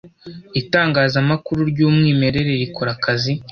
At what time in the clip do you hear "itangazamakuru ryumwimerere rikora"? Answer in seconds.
0.61-2.91